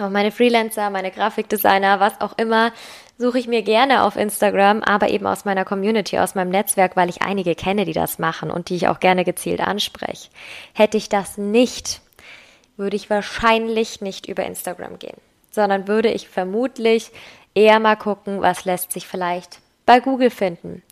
auch 0.00 0.10
meine 0.10 0.30
Freelancer, 0.30 0.90
meine 0.90 1.10
Grafikdesigner, 1.10 2.00
was 2.00 2.20
auch 2.20 2.36
immer, 2.38 2.72
suche 3.16 3.38
ich 3.38 3.48
mir 3.48 3.62
gerne 3.62 4.04
auf 4.04 4.16
Instagram, 4.16 4.82
aber 4.82 5.08
eben 5.10 5.26
aus 5.26 5.44
meiner 5.44 5.64
Community, 5.64 6.18
aus 6.18 6.34
meinem 6.34 6.50
Netzwerk, 6.50 6.96
weil 6.96 7.08
ich 7.08 7.22
einige 7.22 7.54
kenne, 7.54 7.84
die 7.84 7.92
das 7.92 8.18
machen 8.18 8.50
und 8.50 8.68
die 8.68 8.76
ich 8.76 8.88
auch 8.88 9.00
gerne 9.00 9.24
gezielt 9.24 9.60
anspreche. 9.60 10.28
Hätte 10.72 10.96
ich 10.96 11.08
das 11.08 11.38
nicht, 11.38 12.00
würde 12.76 12.96
ich 12.96 13.10
wahrscheinlich 13.10 14.00
nicht 14.00 14.28
über 14.28 14.44
Instagram 14.44 14.98
gehen, 14.98 15.16
sondern 15.50 15.88
würde 15.88 16.10
ich 16.10 16.28
vermutlich 16.28 17.10
eher 17.54 17.80
mal 17.80 17.96
gucken, 17.96 18.40
was 18.40 18.64
lässt 18.64 18.92
sich 18.92 19.06
vielleicht 19.06 19.58
bei 19.84 20.00
Google 20.00 20.30
finden 20.30 20.82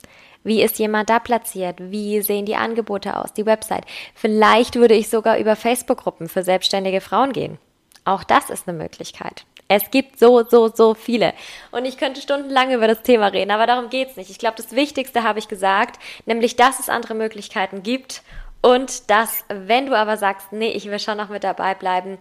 wie 0.46 0.62
ist 0.62 0.78
jemand 0.78 1.10
da 1.10 1.18
platziert? 1.18 1.74
Wie 1.80 2.22
sehen 2.22 2.46
die 2.46 2.54
Angebote 2.54 3.16
aus? 3.16 3.32
Die 3.32 3.46
Website. 3.46 3.84
Vielleicht 4.14 4.76
würde 4.76 4.94
ich 4.94 5.08
sogar 5.08 5.38
über 5.38 5.56
Facebook-Gruppen 5.56 6.28
für 6.28 6.44
selbstständige 6.44 7.00
Frauen 7.00 7.32
gehen. 7.32 7.58
Auch 8.06 8.24
das 8.24 8.48
ist 8.48 8.66
eine 8.66 8.78
Möglichkeit. 8.78 9.44
Es 9.68 9.90
gibt 9.90 10.18
so, 10.18 10.44
so, 10.48 10.68
so 10.68 10.94
viele. 10.94 11.34
Und 11.72 11.84
ich 11.84 11.98
könnte 11.98 12.20
stundenlang 12.20 12.72
über 12.72 12.86
das 12.86 13.02
Thema 13.02 13.26
reden, 13.26 13.50
aber 13.50 13.66
darum 13.66 13.90
geht's 13.90 14.16
nicht. 14.16 14.30
Ich 14.30 14.38
glaube, 14.38 14.56
das 14.56 14.72
Wichtigste 14.72 15.24
habe 15.24 15.40
ich 15.40 15.48
gesagt, 15.48 16.00
nämlich, 16.24 16.56
dass 16.56 16.78
es 16.78 16.88
andere 16.88 17.14
Möglichkeiten 17.14 17.82
gibt 17.82 18.22
und 18.62 19.10
dass, 19.10 19.44
wenn 19.48 19.86
du 19.86 19.98
aber 19.98 20.16
sagst, 20.16 20.52
nee, 20.52 20.70
ich 20.70 20.86
will 20.86 21.00
schon 21.00 21.18
noch 21.18 21.28
mit 21.28 21.42
dabei 21.42 21.74
bleiben, 21.74 22.18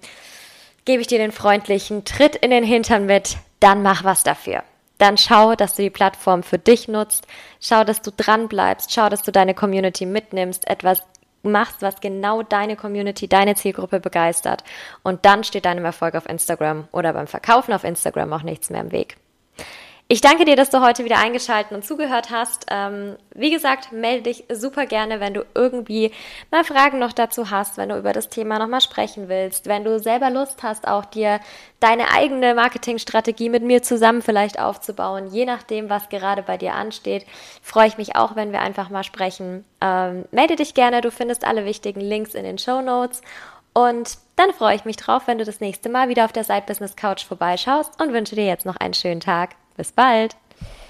gebe 0.86 1.02
ich 1.02 1.08
dir 1.08 1.20
den 1.20 1.32
freundlichen 1.32 2.04
Tritt 2.04 2.36
in 2.36 2.50
den 2.50 2.64
Hintern 2.64 3.06
mit, 3.06 3.38
dann 3.60 3.84
mach 3.84 4.04
was 4.04 4.24
dafür 4.24 4.64
dann 4.98 5.18
schau, 5.18 5.56
dass 5.56 5.76
du 5.76 5.82
die 5.82 5.90
Plattform 5.90 6.44
für 6.44 6.58
dich 6.58 6.88
nutzt, 6.88 7.28
schau, 7.60 7.84
dass 7.84 8.02
du 8.02 8.12
dran 8.12 8.48
bleibst, 8.48 8.94
schau, 8.94 9.10
dass 9.10 9.24
du 9.24 9.32
deine 9.32 9.54
Community 9.54 10.06
mitnimmst, 10.06 10.68
etwas 10.68 11.02
machst, 11.46 11.82
was 11.82 12.02
genau 12.02 12.44
deine 12.44 12.76
Community, 12.76 13.28
deine 13.28 13.56
Zielgruppe 13.56 14.00
begeistert. 14.00 14.64
Und 15.04 15.26
dann 15.26 15.44
steht 15.44 15.66
deinem 15.66 15.86
Erfolg 15.86 16.16
auf 16.16 16.30
Instagram 16.30 16.88
oder 16.92 17.14
beim 17.14 17.28
Verkaufen 17.28 17.74
auf 17.74 17.84
Instagram 17.84 18.34
auch 18.34 18.44
nichts 18.44 18.70
mehr 18.70 18.82
im 18.82 18.92
Weg. 18.92 19.18
Ich 20.08 20.22
danke 20.22 20.46
dir, 20.46 20.56
dass 20.56 20.70
du 20.70 20.82
heute 20.82 21.04
wieder 21.04 21.18
eingeschaltet 21.18 21.72
und 21.72 21.84
zugehört 21.84 22.30
hast. 22.30 22.68
Ähm, 22.70 23.16
wie 23.34 23.50
gesagt, 23.50 23.92
melde 23.92 24.22
dich 24.22 24.44
super 24.54 24.86
gerne, 24.86 25.20
wenn 25.20 25.34
du 25.34 25.44
irgendwie 25.56 26.12
mal 26.52 26.64
Fragen 26.64 27.00
noch 27.00 27.12
dazu 27.12 27.50
hast, 27.50 27.78
wenn 27.78 27.90
du 27.90 27.98
über 27.98 28.14
das 28.14 28.30
Thema 28.30 28.60
nochmal 28.60 28.82
sprechen 28.82 29.30
willst, 29.30 29.66
wenn 29.66 29.84
du 29.84 29.98
selber 29.98 30.30
Lust 30.30 30.62
hast, 30.62 30.88
auch 30.88 31.06
dir 31.06 31.40
deine 31.80 32.12
eigene 32.12 32.54
Marketingstrategie 32.54 33.50
mit 33.50 33.64
mir 33.64 33.82
zusammen 33.82 34.22
vielleicht 34.22 34.60
aufzubauen, 34.60 35.26
je 35.32 35.46
nachdem, 35.46 35.90
was 35.90 36.08
gerade 36.10 36.44
bei 36.44 36.58
dir 36.58 36.76
ansteht. 36.76 37.26
Freue 37.64 37.88
ich 37.88 37.98
mich 37.98 38.16
auch, 38.16 38.36
wenn 38.36 38.52
wir 38.52 38.62
einfach 38.62 38.92
mal 38.92 39.04
sprechen. 39.04 39.66
Ähm, 39.82 40.26
melde 40.30 40.56
dich 40.56 40.76
gerne, 40.76 41.02
du 41.02 41.10
findest 41.10 41.46
alle 41.46 41.66
wichtigen 41.66 42.02
Links 42.02 42.36
in 42.36 42.44
den 42.44 42.60
Show 42.60 42.82
Notes. 42.82 43.24
Und 43.74 44.20
dann 44.36 44.54
freue 44.54 44.76
ich 44.76 44.86
mich 44.86 44.98
drauf, 44.98 45.24
wenn 45.26 45.40
du 45.40 45.46
das 45.46 45.62
nächste 45.62 45.90
Mal 45.90 46.10
wieder 46.10 46.26
auf 46.26 46.32
der 46.32 46.44
Side 46.44 46.66
Business 46.68 46.96
Couch 46.96 47.26
vorbeischaust 47.26 48.00
und 48.00 48.14
wünsche 48.14 48.36
dir 48.36 48.46
jetzt 48.46 48.68
noch 48.68 48.76
einen 48.76 48.94
schönen 48.94 49.20
Tag. 49.20 49.56
Bis 49.78 49.92
bald! 49.92 50.36